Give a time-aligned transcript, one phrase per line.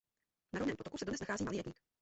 [0.53, 1.75] Na Rovném potoku se dodnes nachází malý rybník.